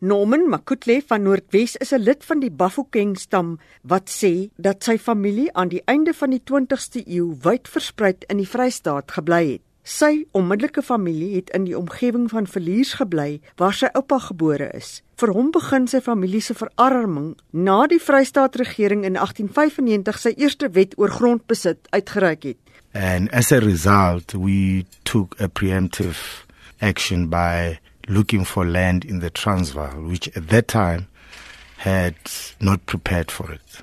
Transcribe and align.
Norman 0.00 0.48
Makutle 0.48 1.02
van 1.06 1.22
Noordwes 1.22 1.76
is 1.76 1.90
'n 1.92 1.98
lid 1.98 2.24
van 2.24 2.38
die 2.40 2.50
Bafokeng 2.50 3.18
stam 3.18 3.58
wat 3.82 4.08
sê 4.08 4.48
dat 4.56 4.84
sy 4.84 4.98
familie 4.98 5.52
aan 5.52 5.68
die 5.68 5.82
einde 5.84 6.14
van 6.14 6.30
die 6.30 6.42
20ste 6.44 7.02
eeu 7.06 7.36
wyd 7.42 7.68
versprei 7.68 8.14
in 8.28 8.36
die 8.36 8.48
Vrystaat 8.48 9.10
gebly 9.10 9.52
het. 9.52 9.60
Sy 9.82 10.26
onmiddellike 10.30 10.82
familie 10.82 11.34
het 11.34 11.50
in 11.50 11.64
die 11.64 11.78
omgewing 11.78 12.30
van 12.30 12.46
Verliers 12.46 12.92
gebly 12.92 13.40
waar 13.56 13.74
sy 13.74 13.88
oupa 13.92 14.18
gebore 14.18 14.70
is. 14.72 15.02
Vir 15.16 15.32
hom 15.32 15.50
begin 15.50 15.88
sy 15.88 16.00
familie 16.00 16.40
se 16.40 16.54
verarming 16.54 17.36
na 17.50 17.86
die 17.86 18.00
Vrystaat 18.00 18.56
regering 18.56 19.04
in 19.04 19.16
1895 19.16 20.18
sy 20.18 20.34
eerste 20.36 20.70
wet 20.70 20.94
oor 20.96 21.10
grondbesit 21.10 21.78
uitgereik 21.90 22.42
het. 22.42 22.58
And 22.94 23.32
as 23.32 23.50
a 23.52 23.58
result, 23.58 24.32
we 24.34 24.86
took 25.02 25.34
a 25.40 25.48
preemptive 25.48 26.46
action 26.80 27.28
by 27.28 27.80
looking 28.08 28.44
for 28.44 28.64
land 28.64 29.04
in 29.04 29.20
the 29.20 29.30
Transvaal, 29.30 30.02
which 30.02 30.28
at 30.36 30.48
that 30.48 30.68
time 30.68 31.06
had 31.78 32.16
not 32.60 32.84
prepared 32.86 33.30
for 33.30 33.52
it. 33.52 33.82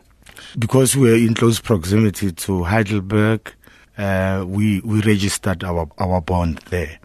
Because 0.57 0.95
we 0.95 1.09
were 1.09 1.17
in 1.17 1.33
close 1.33 1.59
proximity 1.59 2.31
to 2.31 2.63
Heidelberg, 2.63 3.53
uh, 3.97 4.43
we, 4.47 4.81
we 4.81 5.01
registered 5.01 5.63
our, 5.63 5.89
our 5.97 6.21
bond 6.21 6.59
there. 6.69 6.99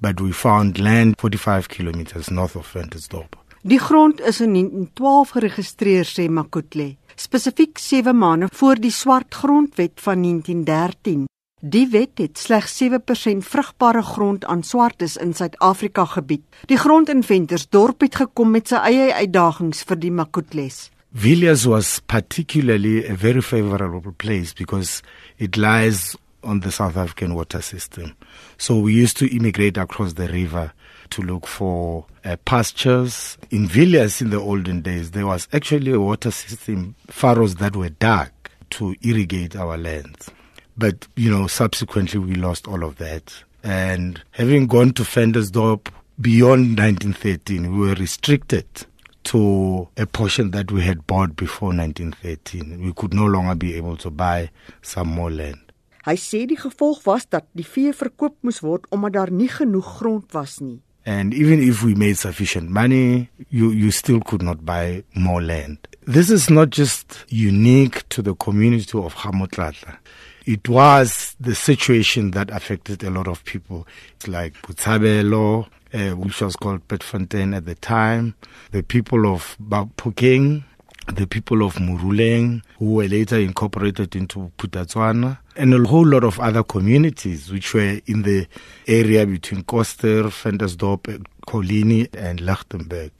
But 0.00 0.20
we 0.20 0.32
found 0.32 0.78
land 0.80 1.16
45 1.18 1.68
kilometers 1.68 2.30
north 2.30 2.56
of 2.56 2.66
Ventersdorp. 2.72 3.36
Die 3.64 3.78
grond 3.78 4.20
is 4.20 4.40
in 4.40 4.54
1912 4.54 5.30
geregistreer 5.30 6.04
sê 6.04 6.24
Makutle, 6.28 6.96
spesifiek 7.14 7.78
7 7.78 8.16
maande 8.18 8.48
voor 8.50 8.80
die 8.82 8.90
swart 8.90 9.34
grondwet 9.38 10.00
van 10.02 10.22
1913. 10.22 11.28
Die 11.64 11.86
wet 11.92 12.18
het 12.18 12.38
slegs 12.42 12.72
7% 12.82 13.44
vrugbare 13.46 14.02
grond 14.02 14.44
aan 14.44 14.62
swartes 14.62 15.16
in 15.16 15.34
Suid-Afrika 15.34 16.04
gebied. 16.04 16.42
Die 16.66 16.76
grond 16.76 17.08
in 17.08 17.22
Ventersdorp 17.22 18.00
het 18.02 18.16
gekom 18.18 18.50
met 18.50 18.72
sy 18.72 18.80
eie 18.82 19.12
uitdagings 19.14 19.84
vir 19.86 20.00
die 20.02 20.10
Makutles. 20.10 20.88
Villiers 21.14 21.62
was 21.70 22.00
particularly 22.10 23.06
a 23.06 23.14
very 23.14 23.40
favorable 23.40 24.10
place 24.10 24.52
because 24.58 25.02
it 25.38 25.56
lies 25.56 26.16
on 26.42 26.60
the 26.66 26.70
South 26.72 26.96
African 26.96 27.38
water 27.38 27.62
system. 27.62 28.16
So 28.58 28.80
we 28.80 28.98
used 28.98 29.18
to 29.18 29.30
immigrate 29.30 29.78
across 29.78 30.14
the 30.14 30.26
river 30.26 30.72
to 31.10 31.22
look 31.22 31.46
for 31.46 32.06
uh, 32.24 32.34
pastures. 32.44 33.38
In 33.50 33.68
Villiers 33.68 34.20
in 34.20 34.30
the 34.30 34.40
olden 34.40 34.82
days, 34.82 35.12
there 35.12 35.26
was 35.26 35.46
actually 35.52 35.92
a 35.92 36.00
water 36.00 36.32
system, 36.32 36.96
furrows 37.06 37.54
that 37.62 37.76
were 37.76 37.90
dug 37.90 38.32
to 38.70 38.96
irrigate 39.02 39.54
our 39.54 39.78
lands. 39.78 40.32
But, 40.76 41.06
you 41.16 41.30
know, 41.30 41.46
subsequently 41.46 42.18
we 42.18 42.34
lost 42.34 42.66
all 42.66 42.84
of 42.84 42.96
that. 42.96 43.32
And 43.62 44.20
having 44.32 44.66
gone 44.66 44.92
to 44.94 45.02
Fendersdorp 45.02 45.88
beyond 46.20 46.78
1913, 46.78 47.72
we 47.72 47.88
were 47.88 47.94
restricted 47.94 48.66
to 49.24 49.88
a 49.96 50.06
portion 50.06 50.50
that 50.50 50.72
we 50.72 50.82
had 50.82 51.06
bought 51.06 51.36
before 51.36 51.68
1913. 51.68 52.84
We 52.84 52.92
could 52.92 53.14
no 53.14 53.26
longer 53.26 53.54
be 53.54 53.76
able 53.76 53.96
to 53.98 54.10
buy 54.10 54.50
some 54.82 55.08
more 55.08 55.30
land. 55.30 55.58
Hy 56.02 56.16
sê 56.18 56.40
die 56.50 56.58
gevolg 56.58 57.04
was 57.06 57.28
dat 57.30 57.44
die 57.54 57.62
vee 57.62 57.92
verkoop 57.94 58.34
moes 58.42 58.58
word 58.64 58.88
omdat 58.90 59.14
daar 59.14 59.30
nie 59.30 59.46
genoeg 59.46 59.86
grond 60.00 60.32
was 60.34 60.56
nie. 60.58 60.80
And 61.06 61.34
even 61.34 61.62
if 61.62 61.82
we 61.82 61.94
made 61.94 62.18
sufficient 62.18 62.70
money, 62.70 63.28
you, 63.50 63.70
you 63.70 63.90
still 63.90 64.20
could 64.20 64.42
not 64.42 64.64
buy 64.64 65.04
more 65.14 65.42
land. 65.42 65.78
This 66.06 66.30
is 66.30 66.50
not 66.50 66.70
just 66.70 67.24
unique 67.28 68.08
to 68.10 68.22
the 68.22 68.34
community 68.34 68.98
of 68.98 69.14
Hamotlatla. 69.14 69.98
It 70.44 70.68
was 70.68 71.36
the 71.38 71.54
situation 71.54 72.32
that 72.32 72.50
affected 72.50 73.04
a 73.04 73.10
lot 73.10 73.28
of 73.28 73.44
people. 73.44 73.86
It's 74.16 74.26
like 74.26 74.54
Butabelo, 74.62 75.68
uh, 75.94 76.16
which 76.16 76.40
was 76.40 76.56
called 76.56 76.86
Petfontein 76.88 77.54
at 77.54 77.64
the 77.64 77.76
time, 77.76 78.34
the 78.72 78.82
people 78.82 79.32
of 79.32 79.56
Bapukeng, 79.62 80.64
the 81.14 81.26
people 81.26 81.64
of 81.64 81.74
Muruleng, 81.76 82.62
who 82.78 82.94
were 82.94 83.08
later 83.08 83.38
incorporated 83.38 84.16
into 84.16 84.50
Putatswana, 84.58 85.38
and 85.56 85.74
a 85.74 85.88
whole 85.88 86.06
lot 86.06 86.24
of 86.24 86.40
other 86.40 86.64
communities 86.64 87.52
which 87.52 87.72
were 87.74 88.00
in 88.06 88.22
the 88.22 88.46
area 88.88 89.24
between 89.24 89.62
Koster, 89.62 90.24
Ventersdorp, 90.24 91.24
Colini, 91.46 92.08
and 92.16 92.40
Lichtenberg. 92.40 93.12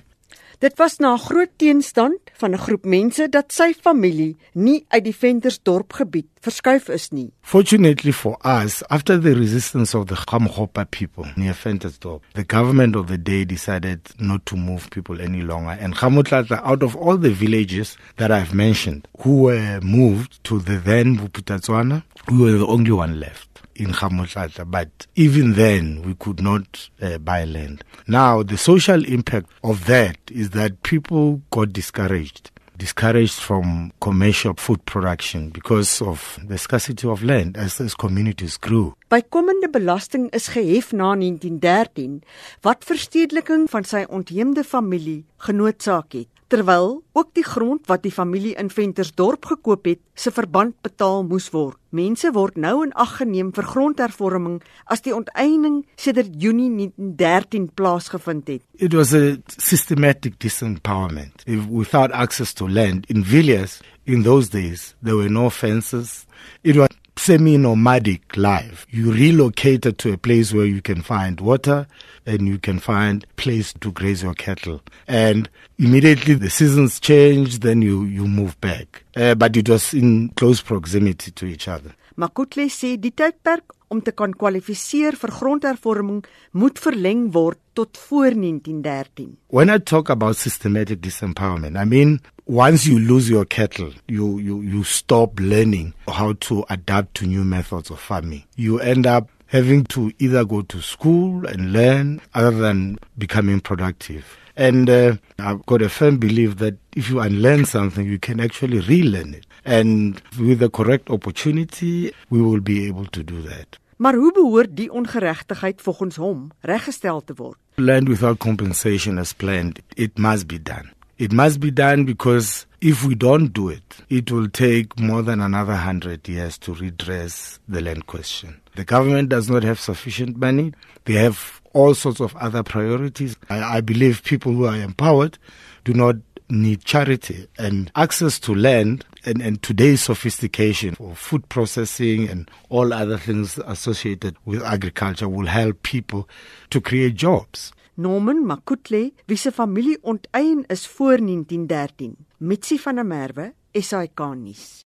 Dit 0.62 0.76
was 0.78 1.00
na 1.02 1.16
groot 1.18 1.50
teenstand 1.58 2.18
van 2.38 2.50
'n 2.54 2.58
groep 2.58 2.84
mense 2.84 3.28
dat 3.28 3.52
sy 3.52 3.72
familie 3.74 4.36
nie 4.52 4.84
uit 4.88 5.04
die 5.04 5.14
Ventersdorp 5.14 5.92
gebied 5.92 6.26
verskuif 6.40 6.88
is 6.88 7.08
nie. 7.10 7.32
Fortunately 7.40 8.12
for 8.12 8.38
us, 8.44 8.82
after 8.88 9.20
the 9.20 9.34
resistance 9.34 9.98
of 9.98 10.06
the 10.06 10.14
Khamhopa 10.14 10.84
people 10.90 11.26
near 11.36 11.54
Ventersdorp, 11.54 12.22
the 12.34 12.44
government 12.46 12.96
of 12.96 13.06
the 13.06 13.18
day 13.22 13.44
decided 13.44 14.00
not 14.18 14.46
to 14.46 14.56
move 14.56 14.88
people 14.90 15.20
any 15.20 15.42
longer 15.42 15.76
and 15.80 15.96
Khamutlata 15.96 16.62
out 16.62 16.82
of 16.82 16.94
all 16.96 17.18
the 17.18 17.34
villages 17.34 17.96
that 18.16 18.30
I've 18.30 18.54
mentioned 18.54 19.08
who 19.22 19.42
were 19.42 19.80
moved 19.80 20.44
to 20.44 20.60
the 20.60 20.78
then 20.78 21.18
Buputatswana, 21.18 22.02
we 22.30 22.38
were 22.38 22.58
the 22.58 22.66
only 22.66 22.92
one 22.92 23.18
left 23.18 23.52
in 23.74 23.88
Khamutlata, 23.88 24.70
but 24.70 25.06
even 25.14 25.54
then 25.54 26.02
we 26.02 26.14
could 26.14 26.42
not 26.42 26.90
uh, 27.00 27.18
buy 27.18 27.44
land. 27.44 27.84
Now, 28.06 28.42
the 28.42 28.56
social 28.56 29.04
impact 29.04 29.50
of 29.62 29.86
that 29.86 30.16
is 30.30 30.50
that 30.50 30.82
people 30.82 31.42
got 31.50 31.72
discouraged. 31.72 32.50
Discouraged 32.78 33.38
from 33.38 33.92
commercial 34.00 34.54
food 34.54 34.84
production 34.86 35.50
because 35.50 36.02
of 36.02 36.38
the 36.44 36.58
scarcity 36.58 37.06
of 37.06 37.22
land 37.22 37.56
as 37.56 37.80
as 37.80 37.94
communities 37.94 38.56
grew. 38.56 38.94
Bykomende 39.10 39.70
belasting 39.70 40.30
is 40.32 40.48
gehef 40.48 40.92
na 40.92 41.14
1913 41.14 42.22
wat 42.64 42.82
verstedeliking 42.84 43.68
van 43.70 43.84
sy 43.84 44.02
ontheemde 44.08 44.64
familie 44.64 45.22
genootsaak 45.46 46.16
het 46.16 46.41
terwyl 46.52 47.00
ook 47.16 47.30
die 47.32 47.44
grond 47.44 47.86
wat 47.88 48.02
die 48.04 48.12
familie 48.12 48.52
in 48.60 48.68
Ventersdorp 48.70 49.46
gekoop 49.48 49.86
het, 49.88 50.00
se 50.14 50.30
verband 50.34 50.74
betaal 50.84 51.24
moes 51.24 51.48
word. 51.54 51.78
Mense 51.92 52.28
word 52.32 52.58
nou 52.60 52.82
in 52.84 52.92
ag 53.00 53.16
geneem 53.20 53.52
vir 53.56 53.68
grondhervorming 53.68 54.58
as 54.92 55.04
die 55.04 55.14
onteiening 55.16 55.82
sedert 56.00 56.32
Junie 56.40 56.68
1913 56.72 57.70
plaasgevind 57.76 58.52
het. 58.52 58.64
It 58.76 58.96
was 58.96 59.14
a 59.16 59.38
systematic 59.56 60.38
disempowerment. 60.44 61.44
If 61.46 61.64
without 61.68 62.12
access 62.12 62.52
to 62.60 62.68
land 62.68 63.08
in 63.08 63.24
Villiers 63.24 63.80
in 64.04 64.24
those 64.28 64.52
days, 64.52 64.94
there 65.02 65.16
were 65.16 65.32
no 65.32 65.48
fences. 65.50 66.26
It 66.62 66.76
was 66.76 66.92
semi-nomadic 67.16 68.36
life. 68.36 68.86
You 68.90 69.12
relocated 69.12 69.98
to 69.98 70.12
a 70.12 70.18
place 70.18 70.52
where 70.52 70.66
you 70.66 70.82
can 70.82 71.02
find 71.02 71.40
water 71.40 71.86
and 72.26 72.48
you 72.48 72.58
can 72.58 72.78
find 72.78 73.26
place 73.36 73.72
to 73.80 73.92
graze 73.92 74.22
your 74.22 74.34
cattle. 74.34 74.80
And 75.06 75.48
immediately 75.78 76.34
the 76.34 76.50
seasons 76.50 76.98
change, 77.00 77.60
then 77.60 77.82
you, 77.82 78.04
you 78.04 78.26
move 78.26 78.60
back. 78.60 79.04
Uh, 79.16 79.34
but 79.34 79.56
it 79.56 79.68
was 79.68 79.92
in 79.94 80.30
close 80.30 80.60
proximity 80.60 81.30
to 81.32 81.46
each 81.46 81.68
other. 81.68 81.94
Makutle 82.16 82.68
sê 82.68 82.96
die 83.00 83.12
tydperk 83.16 83.72
om 83.92 84.00
te 84.04 84.12
kan 84.16 84.32
kwalifiseer 84.36 85.16
vir 85.20 85.32
grondhervorming 85.38 86.22
moet 86.56 86.80
verleng 86.80 87.26
word 87.34 87.60
tot 87.76 87.98
voor 88.08 88.32
1913. 88.36 89.36
When 89.48 89.70
I 89.72 89.78
talk 89.78 90.10
about 90.10 90.36
systematic 90.36 91.00
disempowerment, 91.00 91.76
I 91.76 91.84
mean 91.84 92.20
once 92.44 92.86
you 92.86 92.98
lose 92.98 93.30
your 93.30 93.44
cattle, 93.44 93.92
you, 94.08 94.38
you, 94.38 94.60
you 94.62 94.84
stop 94.84 95.40
learning 95.40 95.94
how 96.08 96.32
to 96.48 96.64
adapt 96.68 97.14
to 97.14 97.26
new 97.26 97.44
methods 97.44 97.90
of 97.90 98.00
farming. 98.00 98.44
You 98.56 98.80
end 98.80 99.06
up 99.06 99.28
having 99.52 99.84
to 99.84 100.10
either 100.18 100.44
go 100.46 100.62
to 100.62 100.80
school 100.80 101.46
and 101.46 101.72
learn 101.74 102.20
other 102.32 102.50
than 102.50 102.98
becoming 103.18 103.60
productive. 103.60 104.24
And 104.56 104.88
uh, 104.88 105.16
I've 105.38 105.64
got 105.66 105.82
a 105.82 105.90
firm 105.90 106.16
belief 106.16 106.56
that 106.56 106.74
if 106.96 107.10
you 107.10 107.20
unlearn 107.20 107.66
something, 107.66 108.06
you 108.06 108.18
can 108.18 108.40
actually 108.40 108.80
relearn 108.80 109.34
it. 109.34 109.46
And 109.64 110.20
with 110.40 110.60
the 110.60 110.70
correct 110.70 111.10
opportunity, 111.10 112.12
we 112.30 112.40
will 112.40 112.60
be 112.60 112.86
able 112.86 113.06
to 113.06 113.22
do 113.22 113.42
that. 113.42 113.78
Maar 113.96 114.14
hoe 114.14 114.32
behoort 114.32 114.76
die 114.76 114.92
ongeregtigheid 114.92 115.80
volgens 115.80 116.16
hom 116.16 116.50
reggestel 116.60 117.20
te 117.24 117.34
word? 117.36 117.56
Land 117.74 118.08
without 118.08 118.38
compensation 118.38 119.18
as 119.18 119.32
planned, 119.32 119.78
it 119.94 120.18
must 120.18 120.46
be 120.46 120.62
done. 120.62 120.90
It 121.18 121.32
must 121.32 121.60
be 121.60 121.70
done 121.70 122.04
because 122.04 122.66
if 122.80 123.04
we 123.04 123.14
don't 123.14 123.52
do 123.52 123.68
it, 123.68 123.98
it 124.08 124.30
will 124.32 124.48
take 124.48 124.98
more 124.98 125.22
than 125.22 125.40
another 125.40 125.76
hundred 125.76 126.28
years 126.28 126.58
to 126.58 126.74
redress 126.74 127.60
the 127.68 127.80
land 127.80 128.06
question. 128.06 128.60
The 128.74 128.84
government 128.84 129.28
does 129.28 129.48
not 129.50 129.62
have 129.62 129.78
sufficient 129.78 130.36
money. 130.36 130.72
They 131.04 131.14
have 131.14 131.60
all 131.74 131.94
sorts 131.94 132.20
of 132.20 132.34
other 132.36 132.62
priorities. 132.62 133.36
I, 133.50 133.76
I 133.76 133.80
believe 133.80 134.24
people 134.24 134.52
who 134.52 134.66
are 134.66 134.76
empowered 134.76 135.38
do 135.84 135.94
not 135.94 136.16
need 136.48 136.84
charity 136.84 137.46
and 137.58 137.90
access 137.96 138.38
to 138.40 138.54
land 138.54 139.04
and, 139.24 139.40
and 139.40 139.62
today's 139.62 140.02
sophistication 140.02 140.94
for 140.94 141.14
food 141.14 141.48
processing 141.48 142.28
and 142.28 142.50
all 142.68 142.92
other 142.92 143.16
things 143.16 143.58
associated 143.64 144.36
with 144.44 144.62
agriculture 144.62 145.28
will 145.28 145.46
help 145.46 145.82
people 145.82 146.28
to 146.70 146.80
create 146.80 147.14
jobs. 147.14 147.72
Norman 147.94 148.44
Makutle, 148.46 149.12
wie 149.26 149.36
se 149.36 149.52
familie 149.52 149.98
onteien 150.00 150.64
is 150.66 150.86
voor 150.86 151.16
1913, 151.16 152.16
Mitsi 152.36 152.78
van 152.78 152.94
der 152.94 153.06
Merwe, 153.06 153.52
SAK 153.72 154.20
nuus. 154.34 154.80